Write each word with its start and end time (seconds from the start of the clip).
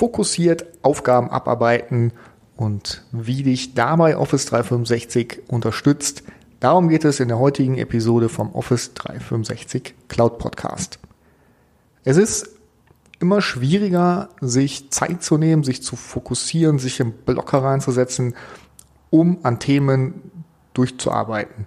fokussiert 0.00 0.64
Aufgaben 0.80 1.28
abarbeiten 1.28 2.14
und 2.56 3.04
wie 3.12 3.42
dich 3.42 3.74
dabei 3.74 4.16
Office 4.16 4.46
365 4.46 5.42
unterstützt. 5.48 6.22
Darum 6.58 6.88
geht 6.88 7.04
es 7.04 7.20
in 7.20 7.28
der 7.28 7.38
heutigen 7.38 7.76
Episode 7.76 8.30
vom 8.30 8.54
Office 8.54 8.94
365 8.94 9.94
Cloud 10.08 10.38
Podcast. 10.38 11.00
Es 12.02 12.16
ist 12.16 12.48
immer 13.18 13.42
schwieriger, 13.42 14.30
sich 14.40 14.90
Zeit 14.90 15.22
zu 15.22 15.36
nehmen, 15.36 15.64
sich 15.64 15.82
zu 15.82 15.96
fokussieren, 15.96 16.78
sich 16.78 16.98
im 17.00 17.12
Blocker 17.12 17.62
reinzusetzen, 17.62 18.34
um 19.10 19.40
an 19.42 19.58
Themen 19.58 20.14
durchzuarbeiten. 20.72 21.66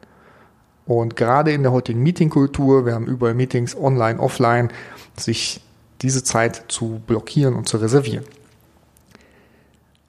Und 0.87 1.15
gerade 1.15 1.51
in 1.51 1.61
der 1.61 1.71
heutigen 1.71 2.01
Meetingkultur, 2.01 2.87
wir 2.87 2.95
haben 2.95 3.05
überall 3.05 3.35
Meetings 3.35 3.77
online, 3.77 4.19
offline, 4.19 4.69
sich 5.15 5.61
diese 6.03 6.23
Zeit 6.23 6.65
zu 6.67 7.01
blockieren 7.07 7.55
und 7.55 7.67
zu 7.67 7.77
reservieren. 7.77 8.25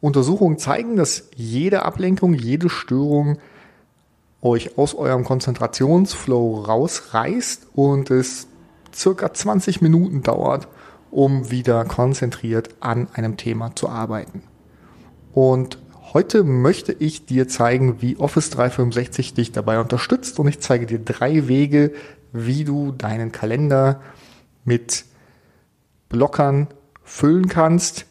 Untersuchungen 0.01 0.59
zeigen, 0.59 0.97
dass 0.97 1.31
jede 1.35 1.85
Ablenkung, 1.85 2.35
jede 2.35 2.69
Störung 2.69 3.39
euch 4.43 4.77
aus 4.77 4.95
eurem 4.95 5.25
Konzentrationsflow 5.25 6.61
rausreißt 6.61 7.69
und 7.75 8.11
es 8.11 8.47
circa 8.95 9.33
20 9.33 9.81
Minuten 9.81 10.23
dauert, 10.23 10.69
um 11.11 11.51
wieder 11.51 11.85
konzentriert 11.87 12.69
an 12.81 13.09
einem 13.15 13.39
Thema 13.39 13.75
zu 13.75 13.89
arbeiten. 13.89 14.43
Und 15.33 15.79
heute 16.13 16.45
möchte 16.45 16.93
ich 16.93 17.25
dir 17.25 17.49
zeigen, 17.49 18.03
wie 18.03 18.19
Office 18.19 18.51
365 18.51 19.33
dich 19.33 19.53
dabei 19.53 19.81
unterstützt 19.81 20.39
und 20.39 20.49
ich 20.49 20.61
zeige 20.61 20.85
dir 20.85 20.99
drei 20.99 21.49
Wege, 21.49 21.93
wie 22.33 22.65
du 22.65 22.93
deinen 22.93 23.33
Kalender 23.33 24.03
mit 24.65 25.07
Blockern 26.15 26.69
füllen 27.03 27.49
kannst, 27.49 28.07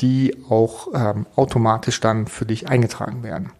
die 0.00 0.36
auch 0.48 0.88
ähm, 0.92 1.26
automatisch 1.36 2.00
dann 2.00 2.26
für 2.26 2.46
dich 2.46 2.68
eingetragen 2.68 3.22
werden. 3.22 3.52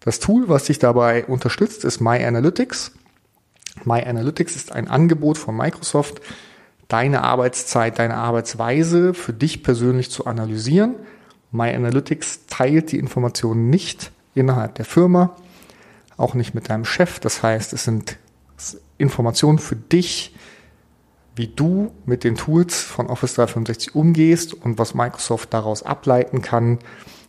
Das 0.00 0.20
Tool, 0.20 0.48
was 0.48 0.64
dich 0.64 0.78
dabei 0.78 1.24
unterstützt, 1.24 1.84
ist 1.84 2.00
My 2.00 2.22
Analytics. 2.22 2.92
My 3.84 4.02
Analytics 4.02 4.56
ist 4.56 4.72
ein 4.72 4.88
Angebot 4.88 5.38
von 5.38 5.56
Microsoft, 5.56 6.20
deine 6.88 7.22
Arbeitszeit, 7.22 7.98
deine 7.98 8.16
Arbeitsweise 8.16 9.14
für 9.14 9.32
dich 9.32 9.62
persönlich 9.62 10.10
zu 10.10 10.26
analysieren. 10.26 10.96
My 11.50 11.74
Analytics 11.74 12.46
teilt 12.46 12.92
die 12.92 12.98
Informationen 12.98 13.70
nicht 13.70 14.12
innerhalb 14.34 14.74
der 14.74 14.84
Firma, 14.84 15.34
auch 16.18 16.34
nicht 16.34 16.54
mit 16.54 16.68
deinem 16.68 16.84
Chef. 16.84 17.20
Das 17.20 17.42
heißt, 17.42 17.72
es 17.72 17.84
sind 17.84 18.16
Informationen 18.98 19.58
für 19.58 19.76
dich, 19.76 20.34
wie 21.36 21.48
du 21.48 21.92
mit 22.06 22.24
den 22.24 22.36
Tools 22.36 22.82
von 22.82 23.06
Office 23.06 23.34
365 23.34 23.94
umgehst 23.94 24.54
und 24.54 24.78
was 24.78 24.94
Microsoft 24.94 25.52
daraus 25.54 25.82
ableiten 25.82 26.42
kann, 26.42 26.78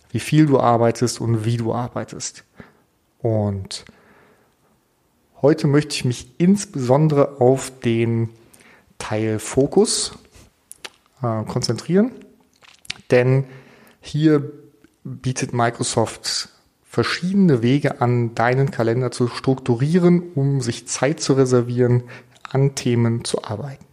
wie 0.09 0.19
viel 0.19 0.45
du 0.45 0.59
arbeitest 0.59 1.21
und 1.21 1.45
wie 1.45 1.57
du 1.57 1.73
arbeitest. 1.73 2.43
Und 3.19 3.85
heute 5.41 5.67
möchte 5.67 5.95
ich 5.95 6.05
mich 6.05 6.27
insbesondere 6.39 7.39
auf 7.39 7.71
den 7.79 8.29
Teil 8.97 9.39
Fokus 9.39 10.17
äh, 11.21 11.43
konzentrieren, 11.43 12.11
denn 13.11 13.45
hier 13.99 14.51
bietet 15.03 15.53
Microsoft 15.53 16.49
verschiedene 16.83 17.61
Wege 17.61 18.01
an, 18.01 18.35
deinen 18.35 18.71
Kalender 18.71 19.11
zu 19.11 19.27
strukturieren, 19.27 20.33
um 20.35 20.59
sich 20.59 20.87
Zeit 20.87 21.21
zu 21.21 21.33
reservieren, 21.33 22.03
an 22.43 22.75
Themen 22.75 23.23
zu 23.23 23.43
arbeiten 23.43 23.90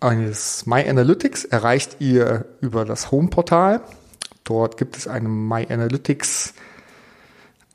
eines 0.00 0.66
My 0.66 0.88
Analytics 0.88 1.44
erreicht 1.44 1.96
ihr 2.00 2.46
über 2.60 2.84
das 2.84 3.10
Home-Portal. 3.10 3.80
Dort 4.44 4.76
gibt 4.76 4.96
es 4.96 5.08
eine 5.08 5.28
My 5.28 5.66
Analytics 5.68 6.54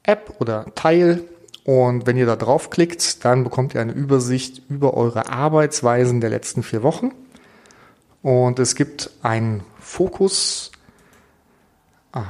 App 0.03 0.35
oder 0.39 0.73
Teil. 0.75 1.23
Und 1.65 2.05
wenn 2.05 2.17
ihr 2.17 2.25
da 2.25 2.35
draufklickt, 2.35 3.23
dann 3.23 3.43
bekommt 3.43 3.73
ihr 3.73 3.81
eine 3.81 3.93
Übersicht 3.93 4.61
über 4.69 4.95
eure 4.95 5.29
Arbeitsweisen 5.29 6.19
der 6.19 6.29
letzten 6.29 6.63
vier 6.63 6.83
Wochen. 6.83 7.11
Und 8.21 8.59
es 8.59 8.75
gibt 8.75 9.11
einen 9.21 9.63
Fokus 9.79 10.71
äh, 12.13 12.21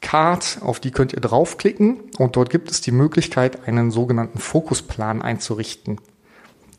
Card, 0.00 0.58
auf 0.62 0.80
die 0.80 0.90
könnt 0.90 1.12
ihr 1.12 1.20
draufklicken. 1.20 2.00
Und 2.18 2.36
dort 2.36 2.50
gibt 2.50 2.70
es 2.70 2.80
die 2.80 2.90
Möglichkeit, 2.90 3.66
einen 3.66 3.90
sogenannten 3.90 4.38
Fokusplan 4.38 5.22
einzurichten. 5.22 6.00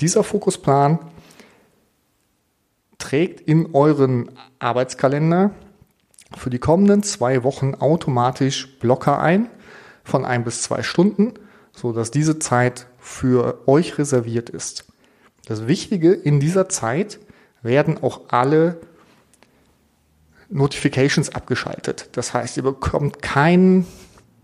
Dieser 0.01 0.23
Fokusplan 0.23 1.00
trägt 3.03 3.41
in 3.41 3.74
euren 3.74 4.31
Arbeitskalender 4.59 5.52
für 6.38 6.50
die 6.50 6.58
kommenden 6.58 7.03
zwei 7.03 7.44
Wochen 7.44 7.75
automatisch 7.75 8.80
Blocker 8.80 9.19
ein 9.19 9.50
von 10.06 10.24
ein 10.24 10.46
bis 10.46 10.62
zwei 10.62 10.84
Stunden, 10.84 11.34
so 11.74 11.92
dass 11.92 12.12
diese 12.12 12.40
Zeit 12.40 12.88
für 13.00 13.68
euch 13.68 13.97
reserviert 13.97 14.50
ist. 14.50 14.86
Das 15.46 15.68
Wichtige 15.68 16.13
in 16.13 16.40
dieser 16.40 16.69
Zeit 16.69 17.19
werden 17.62 18.02
auch 18.02 18.22
alle 18.30 18.80
Notifications 20.50 21.36
abgeschaltet. 21.36 22.08
Das 22.13 22.34
heißt, 22.34 22.56
ihr 22.56 22.63
bekommt 22.63 23.22
kein 23.22 23.86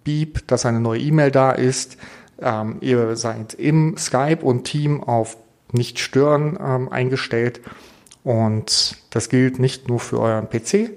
Beep, 0.03 0.46
dass 0.48 0.66
eine 0.66 0.81
neue 0.81 1.00
E-Mail 1.00 1.31
da 1.31 1.53
ist. 1.53 1.96
Ähm, 2.42 2.78
ihr 2.81 3.16
seid 3.16 3.53
im 3.53 3.96
Skype 3.98 4.44
und 4.44 4.66
Team 4.66 5.02
auf 5.02 5.38
nicht 5.72 6.00
stören 6.00 6.58
ähm, 6.62 6.90
eingestellt 6.90 7.62
und 8.24 8.97
das 9.09 9.30
gilt 9.30 9.59
nicht 9.59 9.88
nur 9.88 10.00
für 10.00 10.19
euren 10.19 10.50
PC, 10.50 10.91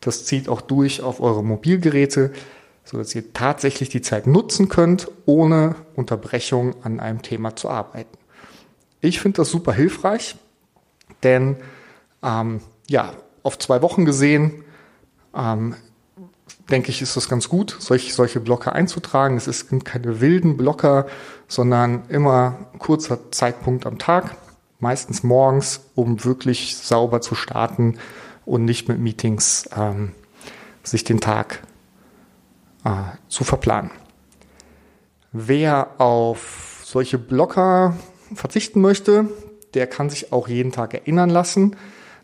das 0.00 0.24
zieht 0.24 0.48
auch 0.48 0.60
durch 0.60 1.02
auf 1.02 1.20
eure 1.20 1.44
Mobilgeräte, 1.44 2.32
sodass 2.84 3.14
ihr 3.14 3.32
tatsächlich 3.32 3.88
die 3.88 4.02
Zeit 4.02 4.26
nutzen 4.26 4.68
könnt, 4.68 5.08
ohne 5.26 5.76
Unterbrechung 5.94 6.74
an 6.82 7.00
einem 7.00 7.22
Thema 7.22 7.54
zu 7.54 7.70
arbeiten. 7.70 8.18
Ich 9.00 9.20
finde 9.20 9.36
das 9.38 9.50
super 9.50 9.72
hilfreich, 9.72 10.36
denn 11.22 11.56
ähm, 12.22 12.60
ja, 12.88 13.12
auf 13.42 13.58
zwei 13.58 13.82
Wochen 13.82 14.04
gesehen, 14.04 14.64
ähm, 15.34 15.74
denke 16.70 16.90
ich, 16.90 17.02
ist 17.02 17.16
das 17.16 17.28
ganz 17.28 17.48
gut, 17.48 17.76
solche, 17.78 18.12
solche 18.12 18.40
Blocker 18.40 18.72
einzutragen. 18.72 19.36
Es 19.36 19.44
sind 19.44 19.84
keine 19.84 20.20
wilden 20.20 20.56
Blocker, 20.56 21.06
sondern 21.48 22.08
immer 22.08 22.66
kurzer 22.78 23.30
Zeitpunkt 23.30 23.86
am 23.86 23.98
Tag 23.98 24.36
meistens 24.82 25.22
morgens, 25.22 25.80
um 25.94 26.24
wirklich 26.24 26.76
sauber 26.76 27.20
zu 27.20 27.34
starten 27.34 27.98
und 28.44 28.64
nicht 28.64 28.88
mit 28.88 28.98
Meetings 28.98 29.68
ähm, 29.76 30.12
sich 30.82 31.04
den 31.04 31.20
Tag 31.20 31.62
äh, 32.84 32.90
zu 33.28 33.44
verplanen. 33.44 33.92
Wer 35.30 36.00
auf 36.00 36.82
solche 36.84 37.16
Blocker 37.16 37.96
verzichten 38.34 38.80
möchte, 38.80 39.28
der 39.74 39.86
kann 39.86 40.10
sich 40.10 40.32
auch 40.32 40.48
jeden 40.48 40.72
Tag 40.72 40.94
erinnern 40.94 41.30
lassen. 41.30 41.76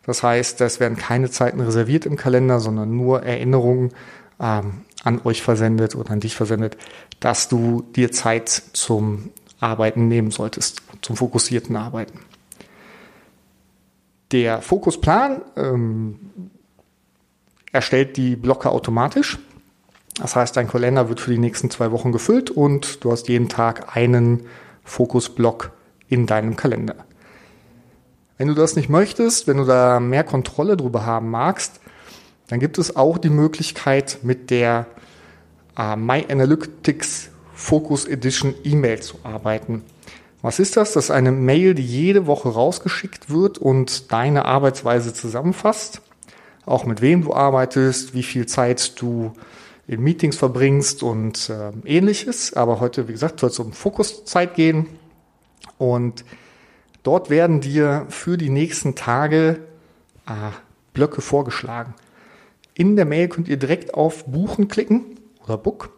Das 0.04 0.24
heißt, 0.24 0.60
es 0.60 0.80
werden 0.80 0.98
keine 0.98 1.30
Zeiten 1.30 1.60
reserviert 1.60 2.06
im 2.06 2.16
Kalender, 2.16 2.58
sondern 2.58 2.94
nur 2.96 3.22
Erinnerungen 3.22 3.92
ähm, 4.40 4.82
an 5.04 5.20
euch 5.22 5.42
versendet 5.42 5.94
oder 5.94 6.10
an 6.10 6.20
dich 6.20 6.34
versendet, 6.34 6.76
dass 7.20 7.48
du 7.48 7.82
dir 7.94 8.10
Zeit 8.10 8.48
zum 8.72 9.30
Arbeiten 9.60 10.08
nehmen 10.08 10.32
solltest, 10.32 10.82
zum 11.02 11.16
fokussierten 11.16 11.76
Arbeiten. 11.76 12.18
Der 14.32 14.60
Fokusplan 14.60 15.42
ähm, 15.56 16.50
erstellt 17.72 18.16
die 18.16 18.36
Blocker 18.36 18.72
automatisch. 18.72 19.38
Das 20.16 20.36
heißt, 20.36 20.56
dein 20.56 20.68
Kalender 20.68 21.08
wird 21.08 21.20
für 21.20 21.30
die 21.30 21.38
nächsten 21.38 21.70
zwei 21.70 21.92
Wochen 21.92 22.12
gefüllt 22.12 22.50
und 22.50 23.04
du 23.04 23.12
hast 23.12 23.28
jeden 23.28 23.48
Tag 23.48 23.96
einen 23.96 24.46
Fokusblock 24.84 25.70
in 26.08 26.26
deinem 26.26 26.56
Kalender. 26.56 26.96
Wenn 28.36 28.48
du 28.48 28.54
das 28.54 28.76
nicht 28.76 28.88
möchtest, 28.88 29.46
wenn 29.46 29.58
du 29.58 29.64
da 29.64 30.00
mehr 30.00 30.24
Kontrolle 30.24 30.76
drüber 30.76 31.06
haben 31.06 31.30
magst, 31.30 31.80
dann 32.48 32.60
gibt 32.60 32.78
es 32.78 32.96
auch 32.96 33.18
die 33.18 33.30
Möglichkeit, 33.30 34.18
mit 34.22 34.50
der 34.50 34.86
äh, 35.76 35.96
My 35.96 36.24
Analytics 36.28 37.30
Focus 37.52 38.06
Edition 38.06 38.54
E-Mail 38.64 39.00
zu 39.00 39.18
arbeiten. 39.22 39.82
Was 40.40 40.60
ist 40.60 40.76
das? 40.76 40.92
Das 40.92 41.06
ist 41.06 41.10
eine 41.10 41.32
Mail, 41.32 41.74
die 41.74 41.84
jede 41.84 42.26
Woche 42.26 42.48
rausgeschickt 42.50 43.30
wird 43.30 43.58
und 43.58 44.12
deine 44.12 44.44
Arbeitsweise 44.44 45.12
zusammenfasst. 45.12 46.00
Auch 46.64 46.84
mit 46.84 47.00
wem 47.00 47.22
du 47.22 47.34
arbeitest, 47.34 48.14
wie 48.14 48.22
viel 48.22 48.46
Zeit 48.46 49.00
du 49.00 49.32
in 49.88 50.00
Meetings 50.02 50.36
verbringst 50.36 51.02
und 51.02 51.50
äh, 51.50 51.72
ähnliches. 51.84 52.52
Aber 52.52 52.78
heute, 52.78 53.08
wie 53.08 53.12
gesagt, 53.12 53.40
soll 53.40 53.50
es 53.50 53.58
um 53.58 53.72
Fokuszeit 53.72 54.54
gehen. 54.54 54.86
Und 55.76 56.24
dort 57.02 57.30
werden 57.30 57.60
dir 57.60 58.06
für 58.08 58.36
die 58.36 58.50
nächsten 58.50 58.94
Tage 58.94 59.60
äh, 60.26 60.32
Blöcke 60.92 61.20
vorgeschlagen. 61.20 61.94
In 62.74 62.94
der 62.94 63.06
Mail 63.06 63.28
könnt 63.28 63.48
ihr 63.48 63.56
direkt 63.56 63.94
auf 63.94 64.24
Buchen 64.26 64.68
klicken 64.68 65.18
oder 65.44 65.58
Book 65.58 65.97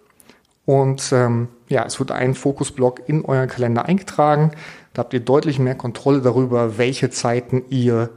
und 0.71 1.11
ähm, 1.11 1.49
ja, 1.69 1.85
es 1.85 1.99
wird 1.99 2.13
ein 2.13 2.37
Fokusblock 2.37 3.09
in 3.09 3.25
euren 3.25 3.49
Kalender 3.49 3.87
eingetragen. 3.87 4.53
Da 4.93 5.01
habt 5.01 5.13
ihr 5.13 5.19
deutlich 5.19 5.59
mehr 5.59 5.75
Kontrolle 5.75 6.21
darüber, 6.21 6.79
welche 6.79 7.11
Zeiten 7.11 7.65
ihr 7.71 8.11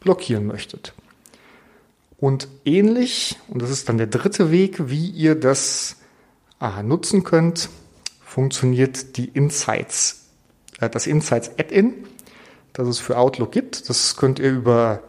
blockieren 0.00 0.44
möchtet. 0.44 0.92
Und 2.18 2.46
ähnlich, 2.66 3.38
und 3.48 3.62
das 3.62 3.70
ist 3.70 3.88
dann 3.88 3.96
der 3.96 4.08
dritte 4.08 4.50
Weg, 4.50 4.90
wie 4.90 5.08
ihr 5.08 5.34
das 5.34 5.96
äh, 6.60 6.82
nutzen 6.82 7.24
könnt, 7.24 7.70
funktioniert 8.22 9.16
die 9.16 9.30
Insights, 9.30 10.26
äh, 10.80 10.90
das 10.90 11.06
Insights 11.06 11.52
Add-in, 11.58 11.94
das 12.74 12.86
es 12.86 12.98
für 12.98 13.16
Outlook 13.16 13.50
gibt. 13.50 13.88
Das 13.88 14.18
könnt 14.18 14.38
ihr 14.40 14.50
über 14.50 15.00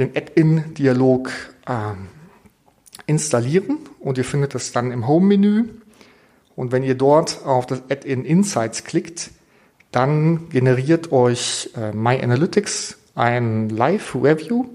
den 0.00 0.08
Add-in-Dialog 0.16 1.30
äh, 1.68 1.92
installieren 3.06 3.78
und 4.00 4.18
ihr 4.18 4.24
findet 4.24 4.54
das 4.54 4.72
dann 4.72 4.92
im 4.92 5.06
Home-Menü. 5.06 5.64
Und 6.54 6.72
wenn 6.72 6.82
ihr 6.82 6.94
dort 6.94 7.44
auf 7.44 7.66
das 7.66 7.82
Add-in 7.88 8.24
Insights 8.24 8.84
klickt, 8.84 9.30
dann 9.90 10.48
generiert 10.50 11.12
euch 11.12 11.70
äh, 11.76 11.92
My 11.92 12.20
Analytics 12.22 12.98
ein 13.14 13.68
Live-Review, 13.68 14.66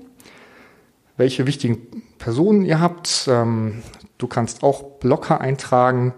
welche 1.17 1.47
wichtigen 1.47 2.03
Personen 2.19 2.63
ihr 2.63 2.79
habt. 2.79 3.27
Ähm, 3.27 3.81
du 4.17 4.27
kannst 4.27 4.63
auch 4.63 4.99
Blocker 4.99 5.41
eintragen, 5.41 6.13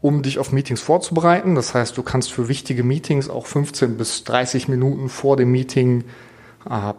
um 0.00 0.22
dich 0.22 0.38
auf 0.38 0.52
Meetings 0.52 0.80
vorzubereiten. 0.80 1.54
Das 1.54 1.74
heißt, 1.74 1.96
du 1.96 2.02
kannst 2.02 2.32
für 2.32 2.48
wichtige 2.48 2.82
Meetings 2.82 3.28
auch 3.28 3.46
15 3.46 3.96
bis 3.96 4.24
30 4.24 4.68
Minuten 4.68 5.08
vor 5.08 5.36
dem 5.36 5.50
Meeting 5.50 6.04
äh, 6.68 6.92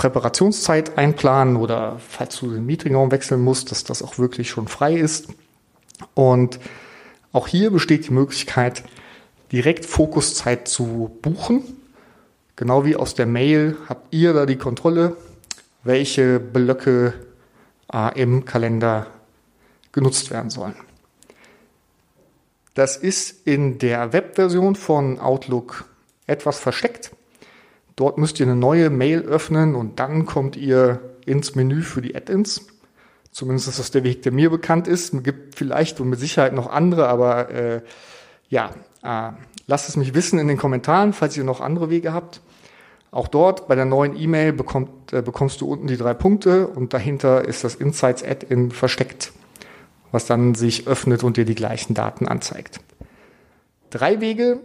Präparationszeit 0.00 0.96
einplanen 0.96 1.56
oder 1.56 1.98
falls 1.98 2.38
du 2.38 2.50
den 2.50 2.64
Meetingraum 2.64 3.10
wechseln 3.10 3.42
musst, 3.42 3.70
dass 3.70 3.84
das 3.84 4.02
auch 4.02 4.16
wirklich 4.16 4.48
schon 4.48 4.66
frei 4.66 4.94
ist. 4.94 5.28
Und 6.14 6.58
auch 7.32 7.46
hier 7.46 7.70
besteht 7.70 8.08
die 8.08 8.14
Möglichkeit, 8.14 8.82
direkt 9.52 9.84
Fokuszeit 9.84 10.68
zu 10.68 11.14
buchen. 11.20 11.64
Genau 12.56 12.86
wie 12.86 12.96
aus 12.96 13.14
der 13.14 13.26
Mail 13.26 13.76
habt 13.90 14.14
ihr 14.14 14.32
da 14.32 14.46
die 14.46 14.56
Kontrolle, 14.56 15.18
welche 15.84 16.40
Blöcke 16.40 17.12
äh, 17.92 18.18
im 18.18 18.46
Kalender 18.46 19.06
genutzt 19.92 20.30
werden 20.30 20.48
sollen. 20.48 20.76
Das 22.72 22.96
ist 22.96 23.46
in 23.46 23.76
der 23.76 24.14
Webversion 24.14 24.76
von 24.76 25.18
Outlook 25.20 25.84
etwas 26.26 26.58
versteckt. 26.58 27.10
Dort 28.00 28.16
müsst 28.16 28.40
ihr 28.40 28.46
eine 28.46 28.56
neue 28.56 28.88
Mail 28.88 29.20
öffnen 29.20 29.74
und 29.74 30.00
dann 30.00 30.24
kommt 30.24 30.56
ihr 30.56 31.00
ins 31.26 31.54
Menü 31.54 31.82
für 31.82 32.00
die 32.00 32.16
Add-ins. 32.16 32.66
Zumindest 33.30 33.68
ist 33.68 33.78
das 33.78 33.90
der 33.90 34.04
Weg, 34.04 34.22
der 34.22 34.32
mir 34.32 34.48
bekannt 34.48 34.88
ist. 34.88 35.12
Es 35.12 35.22
gibt 35.22 35.54
vielleicht 35.54 36.00
und 36.00 36.08
mit 36.08 36.18
Sicherheit 36.18 36.54
noch 36.54 36.70
andere, 36.70 37.08
aber 37.08 37.50
äh, 37.50 37.82
ja, 38.48 38.70
äh, 39.02 39.32
lasst 39.66 39.90
es 39.90 39.96
mich 39.96 40.14
wissen 40.14 40.38
in 40.38 40.48
den 40.48 40.56
Kommentaren, 40.56 41.12
falls 41.12 41.36
ihr 41.36 41.44
noch 41.44 41.60
andere 41.60 41.90
Wege 41.90 42.14
habt. 42.14 42.40
Auch 43.10 43.28
dort 43.28 43.68
bei 43.68 43.74
der 43.74 43.84
neuen 43.84 44.18
E-Mail 44.18 44.54
bekommt, 44.54 45.12
äh, 45.12 45.20
bekommst 45.20 45.60
du 45.60 45.68
unten 45.68 45.86
die 45.86 45.98
drei 45.98 46.14
Punkte 46.14 46.68
und 46.68 46.94
dahinter 46.94 47.44
ist 47.44 47.64
das 47.64 47.74
Insights 47.74 48.24
Add-in 48.24 48.70
versteckt, 48.70 49.30
was 50.10 50.24
dann 50.24 50.54
sich 50.54 50.88
öffnet 50.88 51.22
und 51.22 51.36
dir 51.36 51.44
die 51.44 51.54
gleichen 51.54 51.92
Daten 51.92 52.26
anzeigt. 52.26 52.80
Drei 53.90 54.22
Wege, 54.22 54.58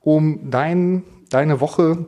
um 0.00 0.50
dein, 0.50 1.04
deine 1.30 1.60
Woche, 1.60 2.06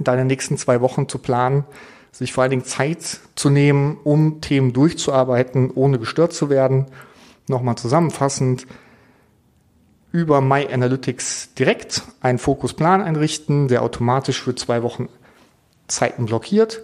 deine 0.00 0.24
nächsten 0.24 0.58
zwei 0.58 0.80
Wochen 0.80 1.08
zu 1.08 1.18
planen, 1.18 1.64
sich 2.12 2.32
vor 2.32 2.42
allen 2.42 2.50
Dingen 2.50 2.64
Zeit 2.64 3.20
zu 3.34 3.50
nehmen, 3.50 3.98
um 4.04 4.40
Themen 4.40 4.72
durchzuarbeiten, 4.72 5.70
ohne 5.74 5.98
gestört 5.98 6.32
zu 6.32 6.48
werden. 6.48 6.86
Nochmal 7.48 7.76
zusammenfassend, 7.76 8.66
über 10.12 10.40
My 10.40 10.68
Analytics 10.72 11.54
direkt 11.54 12.02
einen 12.20 12.38
Fokusplan 12.38 13.02
einrichten, 13.02 13.66
der 13.66 13.82
automatisch 13.82 14.42
für 14.42 14.54
zwei 14.54 14.84
Wochen 14.84 15.08
Zeiten 15.88 16.26
blockiert. 16.26 16.82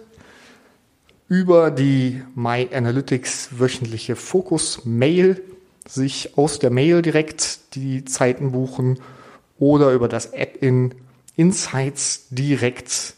Über 1.29 1.71
die 1.71 2.21
My 2.35 2.67
Analytics 2.73 3.51
wöchentliche 3.57 4.17
Fokus-Mail 4.17 5.41
sich 5.87 6.37
aus 6.37 6.59
der 6.59 6.71
Mail 6.71 7.01
direkt 7.01 7.75
die 7.75 8.03
Zeiten 8.03 8.51
buchen 8.51 8.99
oder 9.57 9.93
über 9.93 10.09
das 10.09 10.33
Add-in 10.33 10.93
Insights 11.35 12.27
direkt 12.29 13.15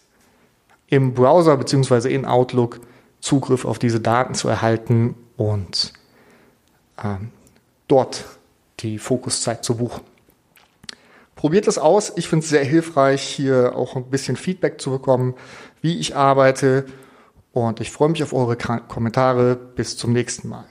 im 0.88 1.14
Browser 1.14 1.58
beziehungsweise 1.58 2.10
in 2.10 2.26
Outlook 2.26 2.80
Zugriff 3.20 3.66
auf 3.66 3.80
diese 3.80 4.00
Daten 4.00 4.36
zu 4.36 4.48
erhalten 4.50 5.16
und 5.38 5.94
ähm, 7.02 7.32
dort 7.88 8.26
die 8.82 9.00
Fokuszeit 9.00 9.64
zu 9.64 9.78
buchen. 9.78 10.02
Probiert 11.36 11.68
es 11.68 11.78
aus. 11.78 12.14
Ich 12.16 12.28
finde 12.28 12.44
es 12.44 12.50
sehr 12.50 12.64
hilfreich, 12.64 13.22
hier 13.22 13.76
auch 13.76 13.96
ein 13.96 14.10
bisschen 14.10 14.36
Feedback 14.36 14.80
zu 14.80 14.92
bekommen, 14.92 15.34
wie 15.82 16.00
ich 16.00 16.16
arbeite. 16.16 16.86
Und 17.52 17.80
ich 17.80 17.92
freue 17.92 18.10
mich 18.10 18.24
auf 18.24 18.34
eure 18.34 18.56
Kommentare. 18.56 19.56
Bis 19.56 19.98
zum 19.98 20.14
nächsten 20.14 20.50
Mal. 20.50 20.66